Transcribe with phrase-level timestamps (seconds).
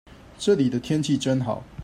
[0.39, 1.63] 這裡的天氣真好